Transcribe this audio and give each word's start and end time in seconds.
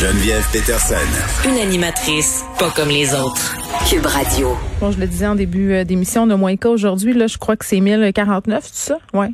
Geneviève 0.00 0.46
Peterson. 0.52 0.94
Une 1.44 1.58
animatrice 1.58 2.44
pas 2.56 2.70
comme 2.70 2.88
les 2.88 3.12
autres. 3.16 3.56
Cube 3.90 4.06
Radio. 4.06 4.50
Bon, 4.80 4.92
je 4.92 5.00
le 5.00 5.08
disais 5.08 5.26
en 5.26 5.34
début 5.34 5.72
euh, 5.72 5.82
d'émission, 5.82 6.22
on 6.22 6.30
a 6.30 6.36
moins 6.36 6.54
de 6.54 6.58
cas 6.60 6.68
aujourd'hui. 6.68 7.14
Là, 7.14 7.26
je 7.26 7.36
crois 7.36 7.56
que 7.56 7.64
c'est 7.64 7.80
1049, 7.80 8.62
tout 8.62 8.68
ça? 8.72 8.98
Ouais. 9.12 9.26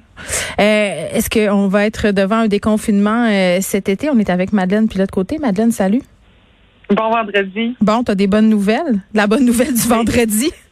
Euh, 0.58 1.08
Est-ce 1.12 1.28
qu'on 1.28 1.68
va 1.68 1.84
être 1.84 2.12
devant 2.12 2.36
un 2.36 2.48
déconfinement 2.48 3.26
euh, 3.30 3.58
cet 3.60 3.90
été? 3.90 4.08
On 4.08 4.18
est 4.18 4.30
avec 4.30 4.54
Madeleine 4.54 4.88
puis 4.88 4.98
l'autre 4.98 5.12
côté. 5.12 5.36
Madeleine, 5.38 5.70
salut. 5.70 6.00
Bon 6.88 7.10
vendredi. 7.10 7.76
Bon, 7.82 8.02
t'as 8.02 8.14
des 8.14 8.26
bonnes 8.26 8.48
nouvelles? 8.48 9.02
La 9.12 9.26
bonne 9.26 9.44
nouvelle 9.44 9.74
du 9.74 9.86
vendredi? 9.86 10.50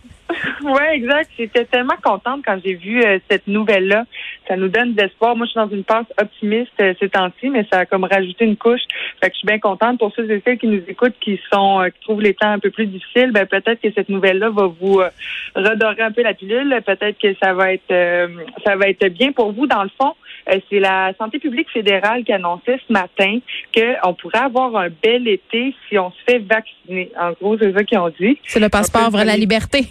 Oui, 0.64 0.82
exact. 0.94 1.28
J'étais 1.36 1.64
tellement 1.66 1.96
contente 2.02 2.42
quand 2.46 2.58
j'ai 2.64 2.74
vu 2.74 3.02
euh, 3.02 3.18
cette 3.30 3.46
nouvelle-là. 3.46 4.04
Ça 4.48 4.56
nous 4.56 4.68
donne 4.68 4.94
de 4.94 5.02
l'espoir. 5.02 5.36
Moi, 5.36 5.46
je 5.46 5.52
suis 5.52 5.60
dans 5.60 5.68
une 5.68 5.84
passe 5.84 6.06
optimiste 6.20 6.72
euh, 6.80 6.94
ces 6.98 7.08
temps-ci, 7.08 7.48
mais 7.50 7.66
ça 7.70 7.80
a 7.80 7.86
comme 7.86 8.04
rajouté 8.04 8.44
une 8.44 8.56
couche. 8.56 8.80
Fait 9.20 9.28
que 9.28 9.34
je 9.34 9.38
suis 9.38 9.46
bien 9.46 9.58
contente 9.58 9.98
pour 9.98 10.12
ceux 10.14 10.30
et 10.30 10.42
celles 10.44 10.58
qui 10.58 10.66
nous 10.66 10.82
écoutent, 10.88 11.14
qui 11.20 11.40
sont, 11.52 11.80
euh, 11.80 11.88
qui 11.88 12.00
trouvent 12.00 12.20
les 12.20 12.34
temps 12.34 12.50
un 12.50 12.58
peu 12.58 12.70
plus 12.70 12.86
difficiles. 12.86 13.30
Ben 13.32 13.46
peut-être 13.46 13.80
que 13.80 13.92
cette 13.94 14.08
nouvelle-là 14.08 14.50
va 14.50 14.66
vous 14.66 15.00
euh, 15.00 15.10
redorer 15.54 16.02
un 16.02 16.12
peu 16.12 16.22
la 16.22 16.34
pilule. 16.34 16.80
Peut-être 16.84 17.18
que 17.18 17.34
ça 17.42 17.52
va 17.52 17.72
être, 17.72 17.90
euh, 17.90 18.28
ça 18.64 18.76
va 18.76 18.88
être 18.88 19.06
bien 19.08 19.32
pour 19.32 19.52
vous. 19.52 19.66
Dans 19.66 19.82
le 19.82 19.90
fond, 20.00 20.14
euh, 20.48 20.58
c'est 20.68 20.80
la 20.80 21.12
santé 21.18 21.38
publique 21.38 21.70
fédérale 21.70 22.24
qui 22.24 22.32
annonçait 22.32 22.80
ce 22.86 22.92
matin 22.92 23.38
qu'on 23.74 24.14
pourrait 24.14 24.38
avoir 24.38 24.76
un 24.76 24.88
bel 25.02 25.28
été 25.28 25.74
si 25.88 25.98
on 25.98 26.10
se 26.10 26.16
fait 26.26 26.38
vacciner. 26.38 27.10
En 27.18 27.32
gros, 27.32 27.56
c'est 27.58 27.72
ça 27.72 27.84
qu'ils 27.84 27.98
ont 27.98 28.12
dit. 28.20 28.38
C'est 28.44 28.60
le 28.60 28.68
passeport 28.68 29.10
vers 29.10 29.24
la 29.24 29.36
liberté. 29.36 29.86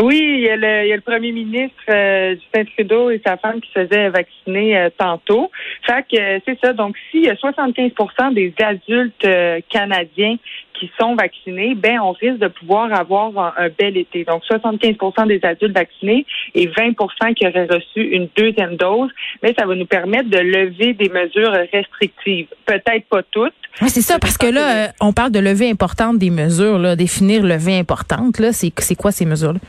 Oui, 0.00 0.20
il 0.20 0.40
y 0.40 0.48
a 0.50 0.56
le, 0.56 0.84
il 0.84 0.88
y 0.88 0.92
a 0.92 0.96
le 0.96 1.02
premier 1.02 1.32
ministre 1.32 1.76
euh, 1.88 2.34
Justin 2.34 2.64
Trudeau 2.76 3.10
et 3.10 3.20
sa 3.24 3.36
femme 3.38 3.60
qui 3.60 3.70
se 3.72 3.86
faisaient 3.86 4.10
vacciner 4.10 4.76
euh, 4.76 4.90
tantôt. 4.96 5.50
Fait 5.86 6.04
que 6.10 6.20
euh, 6.20 6.38
c'est 6.44 6.58
ça. 6.60 6.74
Donc, 6.74 6.96
s'il 7.10 7.24
y 7.24 7.30
a 7.30 7.34
75% 7.34 8.34
des 8.34 8.52
adultes 8.62 9.24
euh, 9.24 9.60
canadiens 9.70 10.36
qui 10.78 10.90
sont 11.00 11.14
vaccinés, 11.14 11.74
ben 11.74 11.98
on 12.00 12.12
risque 12.12 12.38
de 12.38 12.48
pouvoir 12.48 12.92
avoir 12.92 13.38
un, 13.38 13.64
un 13.64 13.68
bel 13.70 13.96
été. 13.96 14.24
Donc, 14.24 14.42
75% 14.44 15.28
des 15.28 15.40
adultes 15.42 15.74
vaccinés 15.74 16.26
et 16.54 16.66
20% 16.66 17.32
qui 17.34 17.46
auraient 17.46 17.66
reçu 17.66 18.02
une 18.02 18.28
deuxième 18.36 18.76
dose. 18.76 19.10
Mais 19.42 19.54
ça 19.58 19.64
va 19.64 19.74
nous 19.74 19.86
permettre 19.86 20.28
de 20.28 20.38
lever 20.38 20.92
des 20.92 21.08
mesures 21.08 21.56
restrictives. 21.72 22.48
Peut-être 22.66 23.06
pas 23.08 23.22
toutes. 23.30 23.54
Oui, 23.82 23.90
c'est 23.90 24.02
ça, 24.02 24.18
parce 24.18 24.38
que 24.38 24.46
là, 24.46 24.86
euh, 24.86 24.88
on 25.00 25.12
parle 25.12 25.30
de 25.32 25.38
levée 25.38 25.70
importante 25.70 26.18
des 26.18 26.30
mesures, 26.30 26.78
là, 26.78 26.96
définir 26.96 27.42
levée 27.42 27.78
importante. 27.78 28.38
Là, 28.38 28.52
c'est 28.52 28.72
c'est 28.78 28.94
quoi 28.94 29.12
ces 29.12 29.26
mesures-là? 29.26 29.60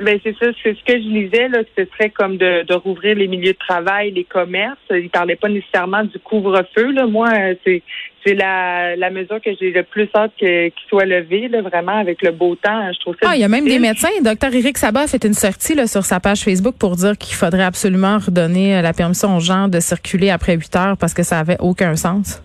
Ben 0.00 0.18
c'est 0.22 0.36
ça, 0.38 0.46
c'est 0.62 0.76
ce 0.76 0.84
que 0.84 0.92
je 0.92 1.08
lisais 1.08 1.48
là, 1.48 1.58
ce 1.76 1.84
serait 1.86 2.10
comme 2.10 2.36
de, 2.36 2.64
de 2.64 2.74
rouvrir 2.74 3.16
les 3.16 3.26
milieux 3.26 3.52
de 3.52 3.58
travail, 3.58 4.12
les 4.12 4.24
commerces. 4.24 4.78
Il 4.90 5.10
parlait 5.10 5.36
pas 5.36 5.48
nécessairement 5.48 6.04
du 6.04 6.18
couvre-feu 6.20 6.92
là. 6.92 7.06
Moi, 7.06 7.28
euh, 7.32 7.54
c'est 7.64 7.82
c'est 8.26 8.34
la, 8.34 8.96
la 8.96 9.10
mesure 9.10 9.40
que 9.40 9.50
j'ai 9.60 9.70
le 9.70 9.84
plus 9.84 10.08
hâte 10.14 10.32
que- 10.38 10.68
qu'il 10.68 10.88
soit 10.88 11.04
levé 11.04 11.48
là, 11.48 11.62
vraiment 11.62 11.96
avec 11.98 12.20
le 12.22 12.32
beau 12.32 12.56
temps. 12.56 12.92
Je 12.92 12.98
trouve 13.00 13.14
ça. 13.22 13.30
Ah, 13.30 13.36
il 13.36 13.40
y 13.40 13.44
a 13.44 13.48
même 13.48 13.64
des 13.64 13.78
médecins. 13.78 14.08
Docteur 14.22 14.52
Éric 14.54 14.76
Sabat 14.76 15.02
a 15.02 15.06
fait 15.06 15.24
une 15.24 15.34
sortie 15.34 15.74
là, 15.74 15.86
sur 15.86 16.04
sa 16.04 16.18
page 16.20 16.40
Facebook 16.42 16.74
pour 16.78 16.96
dire 16.96 17.16
qu'il 17.16 17.34
faudrait 17.34 17.62
absolument 17.64 18.18
redonner 18.18 18.76
euh, 18.76 18.82
la 18.82 18.92
permission 18.92 19.36
aux 19.36 19.40
gens 19.40 19.68
de 19.68 19.78
circuler 19.80 20.30
après 20.30 20.56
8 20.56 20.76
heures 20.76 20.96
parce 20.96 21.14
que 21.14 21.22
ça 21.22 21.38
avait 21.38 21.56
aucun 21.60 21.94
sens. 21.96 22.42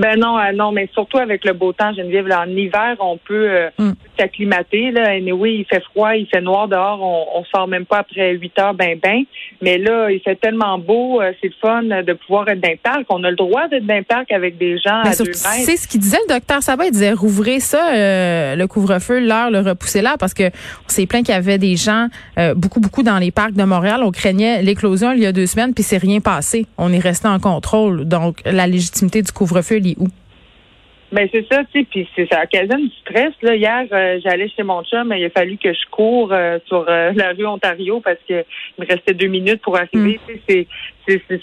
Ben 0.00 0.18
non, 0.18 0.38
euh, 0.38 0.52
non, 0.54 0.72
mais 0.72 0.88
surtout 0.94 1.18
avec 1.18 1.44
le 1.44 1.52
beau 1.52 1.72
temps, 1.72 1.92
Geneviève, 1.94 2.26
là, 2.26 2.42
en 2.46 2.48
hiver, 2.50 2.96
on 3.00 3.18
peut 3.18 3.48
euh, 3.50 3.68
Mm. 3.78 3.92
s'acclimater. 4.18 4.90
Là. 4.90 5.10
Anyway, 5.10 5.56
il 5.56 5.64
fait 5.66 5.82
froid, 5.84 6.14
il 6.16 6.26
fait 6.26 6.40
noir 6.40 6.68
dehors, 6.68 7.00
on, 7.02 7.38
on 7.40 7.44
sort 7.44 7.68
même 7.68 7.84
pas 7.84 7.98
après 7.98 8.32
8 8.34 8.58
heures, 8.58 8.74
ben 8.74 8.98
ben. 9.02 9.22
Mais 9.62 9.76
là, 9.78 10.10
il 10.10 10.20
fait 10.20 10.36
tellement 10.36 10.78
beau, 10.78 11.20
euh, 11.20 11.32
c'est 11.42 11.52
fun 11.60 11.82
de 11.82 12.12
pouvoir 12.14 12.48
être 12.48 12.60
dans 12.60 12.70
le 12.70 12.76
parc. 12.82 13.02
On 13.10 13.22
a 13.24 13.30
le 13.30 13.36
droit 13.36 13.68
d'être 13.68 13.86
dans 13.86 13.96
le 13.96 14.02
parc 14.02 14.32
avec 14.32 14.56
des 14.58 14.78
gens 14.78 15.02
Mais 15.04 15.10
à 15.10 15.12
surtout, 15.12 15.32
deux 15.32 15.38
tu 15.38 15.48
mètres. 15.48 15.64
sais 15.70 15.76
ce 15.76 15.86
qu'il 15.86 16.00
disait 16.00 16.18
le 16.28 16.34
docteur 16.34 16.62
Sabat, 16.62 16.86
il 16.86 16.92
disait 16.92 17.12
rouvrez 17.12 17.60
ça, 17.60 17.90
le 18.56 18.66
couvre-feu, 18.66 19.20
l'heure, 19.20 19.50
le 19.50 19.60
repousser 19.60 20.00
là, 20.02 20.16
parce 20.18 20.32
que 20.34 20.44
on 20.48 20.88
s'est 20.88 21.06
plaint 21.06 21.24
qu'il 21.24 21.34
y 21.34 21.38
avait 21.38 21.58
des 21.58 21.76
gens, 21.76 22.08
beaucoup, 22.56 22.80
beaucoup 22.80 23.02
dans 23.02 23.18
les 23.18 23.30
parcs 23.30 23.52
de 23.52 23.64
Montréal. 23.64 24.00
On 24.02 24.10
craignait 24.10 24.62
l'éclosion 24.62 25.12
il 25.12 25.20
y 25.20 25.26
a 25.26 25.32
deux 25.32 25.46
semaines, 25.46 25.74
puis 25.74 25.84
c'est 25.84 25.98
rien 25.98 26.20
passé. 26.20 26.66
On 26.78 26.92
est 26.92 26.98
resté 26.98 27.28
en 27.28 27.38
contrôle. 27.38 28.04
Donc, 28.06 28.38
la 28.44 28.66
légitimité 28.66 29.22
du 29.22 29.32
couvre-feu, 29.32 29.80
où? 29.98 30.06
Ben 31.12 31.28
c'est 31.32 31.44
ça, 31.50 31.64
tu 31.64 31.80
sais, 31.80 31.86
puis 31.90 32.08
c'est 32.14 32.28
ça 32.32 32.44
occasionne 32.44 32.86
du 32.86 32.94
stress. 33.00 33.32
Là, 33.42 33.56
hier, 33.56 33.84
euh, 33.90 34.20
j'allais 34.22 34.48
chez 34.48 34.62
mon 34.62 34.84
chum, 34.84 35.08
mais 35.08 35.20
il 35.20 35.24
a 35.24 35.30
fallu 35.30 35.56
que 35.58 35.72
je 35.72 35.80
cours 35.90 36.32
euh, 36.32 36.58
sur 36.66 36.86
euh, 36.88 37.10
la 37.16 37.32
rue 37.32 37.46
Ontario 37.46 37.98
parce 37.98 38.18
que 38.28 38.44
il 38.78 38.84
me 38.84 38.86
restait 38.86 39.14
deux 39.14 39.26
minutes 39.26 39.60
pour 39.60 39.76
arriver. 39.76 40.20
C'est, 40.28 40.40
c'est- 40.48 40.66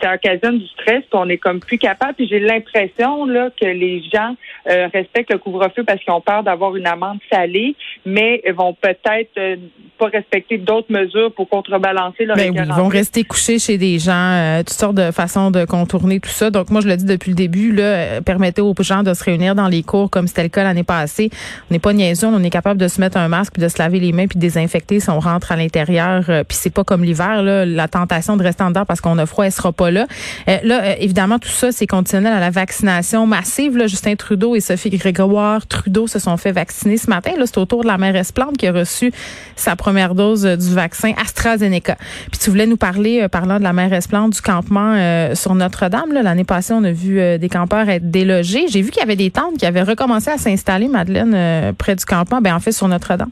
ça 0.01 0.15
occasionne 0.15 0.59
du 0.59 0.67
stress, 0.67 1.01
puis 1.01 1.13
on 1.13 1.29
est 1.29 1.37
comme 1.37 1.59
plus 1.59 1.77
capable. 1.77 2.13
Puis 2.15 2.27
j'ai 2.27 2.39
l'impression 2.39 3.25
là 3.25 3.49
que 3.59 3.65
les 3.65 4.03
gens 4.13 4.35
euh, 4.69 4.87
respectent 4.93 5.31
le 5.31 5.37
couvre-feu 5.37 5.83
parce 5.85 5.99
qu'ils 6.01 6.13
ont 6.13 6.21
peur 6.21 6.43
d'avoir 6.43 6.75
une 6.75 6.87
amende 6.87 7.19
salée, 7.31 7.75
mais 8.05 8.41
ils 8.45 8.53
vont 8.53 8.73
peut-être 8.73 9.31
euh, 9.37 9.55
pas 9.97 10.07
respecter 10.07 10.57
d'autres 10.57 10.91
mesures 10.91 11.31
pour 11.33 11.49
contrebalancer 11.49 12.25
leur 12.25 12.35
Ben 12.35 12.51
oui, 12.51 12.59
ils 12.65 12.73
vont 12.73 12.87
rester 12.87 13.23
couchés 13.23 13.59
chez 13.59 13.77
des 13.77 13.99
gens, 13.99 14.13
euh, 14.13 14.59
toutes 14.59 14.69
sortes 14.69 14.95
de 14.95 15.11
façons 15.11 15.51
de 15.51 15.65
contourner 15.65 16.19
tout 16.19 16.29
ça. 16.29 16.49
Donc 16.49 16.69
moi, 16.69 16.81
je 16.81 16.87
le 16.87 16.97
dis 16.97 17.05
depuis 17.05 17.31
le 17.31 17.35
début, 17.35 17.71
là, 17.71 18.21
permettez 18.21 18.61
aux 18.61 18.73
gens 18.79 19.03
de 19.03 19.13
se 19.13 19.23
réunir 19.23 19.55
dans 19.55 19.67
les 19.67 19.83
cours 19.83 20.09
comme 20.09 20.27
c'était 20.27 20.43
le 20.43 20.49
cas 20.49 20.63
l'année 20.63 20.83
passée. 20.83 21.29
On 21.69 21.73
n'est 21.73 21.79
pas 21.79 21.93
niaiseux, 21.93 22.27
on 22.27 22.43
est 22.43 22.49
capable 22.49 22.79
de 22.79 22.87
se 22.87 23.01
mettre 23.01 23.17
un 23.17 23.27
masque 23.27 23.53
puis 23.53 23.63
de 23.63 23.67
se 23.67 23.79
laver 23.79 23.99
les 23.99 24.11
mains 24.11 24.27
puis 24.27 24.37
de 24.37 24.41
désinfecter 24.41 24.99
si 24.99 25.09
on 25.09 25.19
rentre 25.19 25.51
à 25.51 25.55
l'intérieur. 25.55 26.23
Puis 26.25 26.57
c'est 26.57 26.73
pas 26.73 26.83
comme 26.83 27.03
l'hiver, 27.03 27.41
là, 27.41 27.65
la 27.65 27.87
tentation 27.87 28.37
de 28.37 28.43
rester 28.43 28.63
en 28.63 28.69
dedans 28.69 28.85
parce 28.85 29.01
qu'on 29.01 29.17
a 29.17 29.25
froid, 29.25 29.49
sera 29.57 29.73
pas 29.73 29.91
là. 29.91 30.07
Euh, 30.47 30.57
là, 30.63 30.83
euh, 30.83 30.95
évidemment, 30.99 31.39
tout 31.39 31.49
ça, 31.49 31.71
c'est 31.71 31.87
conditionnel 31.87 32.33
à 32.33 32.39
la 32.39 32.49
vaccination 32.49 33.25
massive. 33.27 33.77
Là, 33.77 33.87
Justin 33.87 34.15
Trudeau 34.15 34.55
et 34.55 34.59
Sophie 34.59 34.89
Grégoire 34.89 35.67
Trudeau 35.67 36.07
se 36.07 36.19
sont 36.19 36.37
fait 36.37 36.51
vacciner 36.51 36.97
ce 36.97 37.09
matin. 37.09 37.31
Là, 37.37 37.45
c'est 37.45 37.57
au 37.57 37.65
tour 37.65 37.81
de 37.81 37.87
la 37.87 37.97
mairesse 37.97 38.31
Plante 38.31 38.57
qui 38.57 38.67
a 38.67 38.71
reçu 38.71 39.11
sa 39.55 39.75
première 39.75 40.15
dose 40.15 40.45
euh, 40.45 40.55
du 40.55 40.73
vaccin 40.73 41.13
AstraZeneca. 41.21 41.97
Puis 42.31 42.39
tu 42.39 42.49
voulais 42.49 42.67
nous 42.67 42.77
parler, 42.77 43.21
euh, 43.23 43.27
parlant 43.27 43.57
de 43.57 43.63
la 43.63 43.73
mairesse 43.73 44.07
Plante, 44.07 44.33
du 44.33 44.41
campement 44.41 44.97
sur 45.33 45.55
Notre-Dame. 45.55 46.13
L'année 46.13 46.43
passée, 46.43 46.73
on 46.73 46.83
a 46.83 46.91
vu 46.91 47.37
des 47.39 47.49
campeurs 47.49 47.89
être 47.89 48.09
délogés. 48.09 48.67
J'ai 48.67 48.81
vu 48.81 48.91
qu'il 48.91 48.99
y 48.99 49.03
avait 49.03 49.15
des 49.15 49.31
tentes 49.31 49.57
qui 49.57 49.65
avaient 49.65 49.83
recommencé 49.83 50.29
à 50.29 50.37
s'installer, 50.37 50.87
Madeleine, 50.87 51.73
près 51.75 51.95
du 51.95 52.05
campement, 52.05 52.41
ben 52.41 52.55
en 52.55 52.59
fait 52.59 52.71
sur 52.71 52.87
Notre-Dame. 52.87 53.29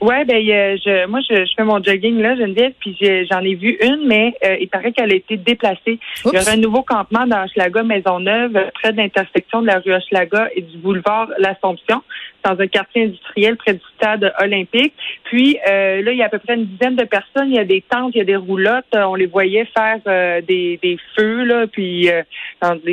Ouais, 0.00 0.24
ben 0.24 0.36
euh, 0.36 0.76
je, 0.84 1.06
moi 1.06 1.20
je, 1.28 1.44
je 1.44 1.52
fais 1.56 1.64
mon 1.64 1.82
jogging 1.82 2.20
là, 2.20 2.36
Geneviève, 2.36 2.72
puis 2.78 2.96
j'en 3.30 3.40
ai 3.40 3.54
vu 3.56 3.76
une, 3.80 4.06
mais 4.06 4.32
euh, 4.44 4.56
il 4.60 4.68
paraît 4.68 4.92
qu'elle 4.92 5.10
a 5.10 5.16
été 5.16 5.36
déplacée. 5.36 5.98
Il 6.24 6.34
y 6.34 6.38
aura 6.38 6.52
un 6.52 6.56
nouveau 6.56 6.82
campement 6.82 7.26
dans 7.26 7.44
Hochelaga 7.44 7.82
Maisonneuve, 7.82 8.56
euh, 8.56 8.70
près 8.74 8.92
de 8.92 8.98
l'intersection 8.98 9.60
de 9.60 9.66
la 9.66 9.80
rue 9.80 9.92
Hochelaga 9.92 10.50
et 10.54 10.62
du 10.62 10.76
boulevard 10.78 11.28
L'Assomption, 11.38 12.02
dans 12.44 12.58
un 12.58 12.66
quartier 12.66 13.04
industriel 13.04 13.56
près 13.56 13.74
du 13.74 13.80
stade 13.96 14.32
olympique. 14.40 14.94
Puis 15.24 15.58
euh, 15.68 16.02
là, 16.02 16.12
il 16.12 16.18
y 16.18 16.22
a 16.22 16.26
à 16.26 16.28
peu 16.28 16.38
près 16.38 16.54
une 16.54 16.66
dizaine 16.66 16.96
de 16.96 17.04
personnes. 17.04 17.48
Il 17.48 17.56
y 17.56 17.58
a 17.58 17.64
des 17.64 17.82
tentes, 17.82 18.12
il 18.14 18.18
y 18.18 18.20
a 18.20 18.24
des 18.24 18.36
roulottes. 18.36 18.84
Euh, 18.94 19.04
On 19.04 19.14
les 19.14 19.26
voyait 19.26 19.66
faire 19.76 19.98
euh, 20.06 20.40
des, 20.40 20.78
des 20.82 20.96
feux 21.16 21.44
là, 21.44 21.66
puis 21.66 22.10
euh, 22.10 22.22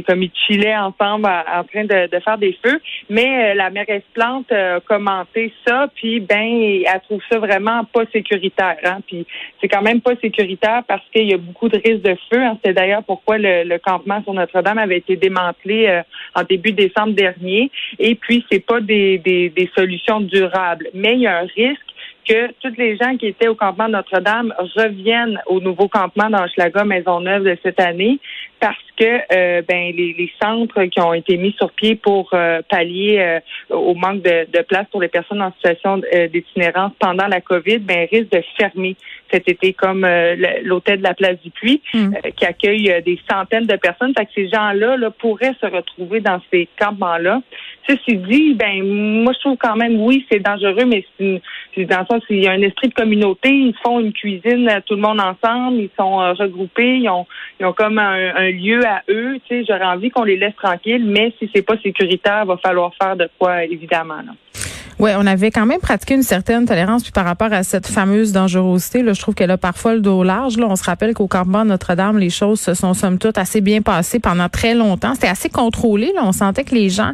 comme 0.08 0.24
ils 0.24 0.32
chillaient 0.46 0.76
ensemble 0.76 1.28
en 1.28 1.64
train 1.64 1.86
de, 1.86 2.10
de 2.10 2.20
faire 2.20 2.38
des 2.38 2.58
feux. 2.64 2.80
Mais 3.10 3.52
euh, 3.52 3.54
la 3.56 3.70
mairesse 3.70 4.04
Plante 4.14 4.52
euh, 4.52 4.78
a 4.78 4.80
commenté 4.80 5.54
ça, 5.66 5.88
puis 5.96 6.20
ben 6.20 6.84
elle 6.86 7.02
trouve 7.02 7.22
ça 7.30 7.40
vraiment 7.40 7.84
pas 7.86 8.04
sécuritaire. 8.12 8.78
Hein? 8.84 9.00
Puis 9.08 9.26
c'est 9.62 9.68
quand 9.68 9.82
même 9.82 10.02
pas 10.02 10.16
sécuritaire 10.22 10.84
parce 10.88 11.04
qu'il 11.12 11.30
y 11.30 11.34
a 11.34 11.38
beaucoup 11.38 11.70
de 11.70 11.78
risques 11.78 12.04
de 12.04 12.16
feu. 12.32 12.42
Hein? 12.42 12.58
C'est 12.64 12.74
d'ailleurs 12.74 13.04
pourquoi 13.04 13.38
le, 13.38 13.64
le 13.64 13.78
campement 13.80 14.22
sur 14.24 14.34
Notre-Dame 14.34 14.78
avait 14.78 14.98
été 14.98 15.16
démantelé 15.16 16.02
en 16.34 16.44
début 16.44 16.72
décembre 16.72 17.14
dernier. 17.14 17.72
Et 18.00 18.16
puis 18.16 18.46
c'est 18.52 18.66
pas 18.66 18.82
des, 18.82 19.18
des, 19.20 19.45
des 19.50 19.70
solutions 19.76 20.22
durables, 20.22 20.90
mais 20.94 21.14
il 21.14 21.22
y 21.22 21.28
a 21.28 21.40
un 21.40 21.48
risque 21.56 21.82
que 22.28 22.52
toutes 22.60 22.78
les 22.78 22.98
gens 22.98 23.18
qui 23.18 23.28
étaient 23.28 23.48
au 23.48 23.56
campement 23.56 23.88
Notre-Dame 23.88 24.54
reviennent 24.76 25.40
au 25.46 25.60
nouveau 25.60 25.88
campement 25.88 26.30
d'Anschlaga 26.30 26.84
Maisonneuve 26.84 27.44
de 27.44 27.58
cette 27.62 27.80
année 27.80 28.20
parce 28.60 28.78
que 28.98 29.20
euh, 29.32 29.62
ben 29.68 29.94
les, 29.96 30.16
les 30.18 30.32
centres 30.42 30.84
qui 30.86 31.00
ont 31.02 31.14
été 31.14 31.38
mis 31.38 31.54
sur 31.58 31.72
pied 31.72 31.96
pour 31.96 32.30
euh, 32.34 32.62
pallier 32.70 33.20
euh, 33.20 33.76
au 33.76 33.94
manque 33.96 34.22
de, 34.22 34.48
de 34.52 34.62
place 34.64 34.86
pour 34.92 35.02
les 35.02 35.08
personnes 35.08 35.42
en 35.42 35.52
situation 35.54 36.02
euh, 36.14 36.28
d'itinérance 36.28 36.92
pendant 37.00 37.28
la 37.28 37.42
COVID, 37.42 37.80
ben 37.80 38.08
risquent 38.12 38.32
de 38.32 38.44
fermer 38.58 38.96
cet 39.32 39.50
été, 39.50 39.74
comme 39.74 40.06
euh, 40.06 40.36
l'hôtel 40.64 41.00
de 41.00 41.04
la 41.04 41.14
Place 41.14 41.42
du 41.44 41.50
Puy, 41.52 41.82
Mm. 41.94 42.14
euh, 42.16 42.30
qui 42.36 42.46
accueille 42.46 43.04
des 43.06 43.20
centaines 43.30 43.66
de 43.66 43.76
personnes. 43.76 44.14
Fait 44.18 44.26
que 44.26 44.32
ces 44.34 44.50
gens-là 44.50 44.98
là, 44.98 45.10
pourraient 45.12 45.56
se 45.62 45.66
retrouver 45.66 46.20
dans 46.20 46.42
ces 46.52 46.68
campements-là. 46.80 47.42
Ceci 47.88 48.18
dit, 48.18 48.54
ben 48.56 48.84
moi 48.84 49.34
je 49.34 49.40
trouve 49.40 49.58
quand 49.58 49.76
même 49.76 50.00
oui, 50.02 50.26
c'est 50.32 50.40
dangereux, 50.40 50.86
mais 50.86 51.06
c'est 51.20 51.86
dans 51.86 52.00
le 52.00 52.06
sens 52.06 52.24
il 52.30 52.44
y 52.44 52.48
a 52.48 52.52
un 52.52 52.62
esprit 52.62 52.90
de 52.90 52.94
communauté, 52.94 53.50
ils 53.50 53.76
font 53.84 54.00
une 54.00 54.14
cuisine 54.14 54.70
tout 54.86 54.96
le 54.96 55.02
monde 55.02 55.20
ensemble, 55.20 55.78
ils 55.80 55.90
sont 55.98 56.18
regroupés, 56.34 56.98
ils 56.98 57.10
ont 57.10 57.26
ils 57.60 57.66
ont 57.66 57.74
comme 57.74 58.00
un, 58.00 58.36
un 58.36 58.50
lieu 58.52 58.85
à 58.86 59.04
eux. 59.10 59.40
Tu 59.48 59.48
sais, 59.48 59.66
j'aurais 59.68 59.86
envie 59.86 60.10
qu'on 60.10 60.24
les 60.24 60.38
laisse 60.38 60.56
tranquilles, 60.56 61.06
mais 61.06 61.34
si 61.40 61.50
c'est 61.54 61.62
pas 61.62 61.78
sécuritaire, 61.78 62.42
il 62.44 62.48
va 62.48 62.58
falloir 62.58 62.94
faire 62.96 63.16
de 63.16 63.30
quoi 63.38 63.64
évidemment. 63.64 64.18
Là. 64.18 64.34
Oui, 65.00 65.12
on 65.18 65.26
avait 65.26 65.52
quand 65.52 65.66
même 65.66 65.80
pratiqué 65.80 66.14
une 66.14 66.24
certaine 66.24 66.66
tolérance 66.66 67.04
puis 67.04 67.12
par 67.12 67.26
rapport 67.26 67.52
à 67.52 67.64
cette 67.64 67.88
fameuse 67.88 68.32
dangerosité. 68.32 69.04
Là, 69.04 69.14
je 69.14 69.22
trouve 69.22 69.36
qu'elle 69.36 69.52
a 69.52 69.58
parfois 69.58 69.94
le 69.94 70.00
dos 70.00 70.24
large. 70.24 70.58
Là, 70.58 70.68
on 70.70 70.76
se 70.76 70.84
rappelle 70.84 71.14
qu'au 71.14 71.28
campement 71.28 71.66
Notre-Dame, 71.66 72.18
les 72.18 72.30
choses 72.30 72.60
se 72.60 72.74
sont 72.74 72.94
somme 72.94 73.18
toute 73.18 73.38
assez 73.38 73.62
bien 73.62 73.82
passées 73.82 74.20
pendant 74.20 74.48
très 74.48 74.74
longtemps. 74.74 75.14
C'était 75.14 75.28
assez 75.28 75.50
contrôlé. 75.50 76.12
Là. 76.16 76.22
On 76.24 76.32
sentait 76.32 76.64
que 76.64 76.74
les 76.74 76.90
gens 76.90 77.12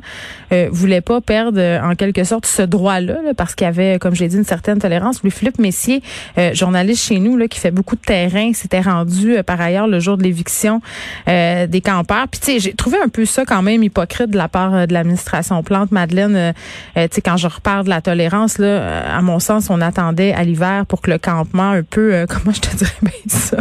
euh, 0.52 0.70
voulaient 0.72 1.02
pas 1.02 1.22
perdre 1.22 1.60
euh, 1.60 1.82
en 1.82 1.96
quelque 1.96 2.24
sorte 2.24 2.46
ce 2.46 2.62
droit-là 2.62 3.18
parce 3.36 3.56
qu'il 3.56 3.66
y 3.66 3.68
avait, 3.68 4.00
comme 4.00 4.16
j'ai 4.16 4.28
dit, 4.28 4.38
une 4.38 4.44
certaine 4.44 4.80
tolérance. 4.80 5.24
Louis 5.24 5.32
Philippe 5.32 5.60
Messier, 5.60 6.04
euh, 6.38 6.54
journaliste 6.54 7.04
chez 7.04 7.20
nous, 7.20 7.38
là, 7.38 7.48
qui 7.48 7.60
fait 7.60 7.72
beaucoup 7.72 7.96
de 7.96 8.02
terrain, 8.02 8.54
s'était 8.54 8.82
rendu 8.82 9.38
euh, 9.38 9.44
par 9.44 9.60
ailleurs 9.60 9.88
le 9.88 10.00
jour 10.00 10.18
de 10.18 10.24
l'éviction 10.24 10.82
des 11.28 11.82
campeurs. 11.84 12.28
Puis 12.30 12.40
tu 12.40 12.52
sais, 12.52 12.60
j'ai 12.60 12.74
trouvé 12.74 12.98
un 13.04 13.08
peu 13.08 13.26
ça 13.26 13.46
quand 13.46 13.62
même 13.62 13.84
hypocrite 13.84 14.30
de 14.30 14.38
la 14.38 14.48
part 14.48 14.88
de 14.88 14.94
l'administration 14.94 15.64
Plante, 15.64 15.92
Madeleine. 15.92 16.54
tu 16.96 17.02
sais, 17.12 17.22
quand 17.22 17.38
je 17.38 17.48
repars 17.62 17.84
de 17.84 17.90
la 17.90 18.02
tolérance, 18.02 18.58
là, 18.58 18.68
euh, 18.68 19.18
à 19.18 19.22
mon 19.22 19.40
sens, 19.40 19.70
on 19.70 19.82
attendait 19.82 20.34
à 20.34 20.44
l'hiver 20.44 20.86
pour 20.88 21.02
que 21.02 21.12
le 21.12 21.20
campement, 21.20 21.72
un 21.72 21.84
peu, 21.84 22.14
euh, 22.14 22.26
comment 22.30 22.54
je 22.54 22.62
te 22.62 22.76
dirais 22.76 22.92
bien 23.02 23.14
ça, 23.28 23.58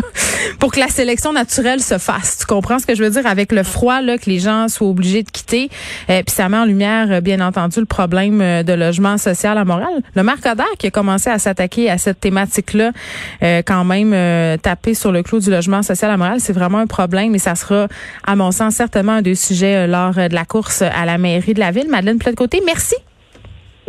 pour 0.58 0.72
que 0.72 0.80
la 0.80 0.88
sélection 0.88 1.32
naturelle 1.32 1.80
se 1.80 1.98
fasse. 1.98 2.38
Tu 2.38 2.46
comprends 2.46 2.78
ce 2.78 2.86
que 2.86 2.94
je 2.94 3.04
veux 3.04 3.10
dire? 3.10 3.26
Avec 3.26 3.52
le 3.52 3.62
froid, 3.62 4.00
là, 4.00 4.16
que 4.16 4.30
les 4.30 4.38
gens 4.38 4.68
soient 4.68 4.88
obligés 4.88 5.22
de 5.22 5.30
quitter. 5.30 5.68
Euh, 6.08 6.22
puis 6.22 6.34
ça 6.34 6.48
met 6.48 6.56
en 6.56 6.64
lumière, 6.64 7.20
bien 7.20 7.40
entendu, 7.40 7.80
le 7.80 7.86
problème 7.86 8.38
de 8.38 8.72
logement 8.72 9.18
social 9.18 9.58
à 9.58 9.64
Montréal. 9.64 10.02
Le 10.14 10.22
maire 10.22 10.40
Coder 10.40 10.64
qui 10.78 10.86
a 10.86 10.90
commencé 10.90 11.28
à 11.28 11.38
s'attaquer 11.38 11.90
à 11.90 11.98
cette 11.98 12.20
thématique-là, 12.20 12.92
quand 13.66 13.84
même 13.84 14.58
taper 14.58 14.94
sur 14.94 15.12
le 15.12 15.22
clou 15.22 15.40
du 15.40 15.50
logement 15.50 15.82
social 15.82 16.10
à 16.10 16.16
Montréal, 16.16 16.40
c'est 16.40 16.52
vraiment 16.52 16.78
un 16.78 16.86
problème 16.86 17.34
et 17.34 17.38
ça 17.38 17.54
sera, 17.54 17.88
à 18.26 18.36
mon 18.36 18.52
sens, 18.52 18.74
certainement 18.74 19.12
un 19.12 19.22
des 19.22 19.34
sujets 19.34 19.86
lors 19.86 20.14
de 20.14 20.34
la 20.34 20.44
course 20.44 20.82
à 20.82 21.04
la 21.04 21.18
mairie 21.18 21.54
de 21.54 21.60
la 21.60 21.70
ville. 21.70 21.88
Madeleine 21.88 22.18
Plate-Côté, 22.18 22.62
merci. 22.64 22.96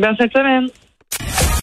Bonne 0.01 0.17
semaine. 0.17 0.67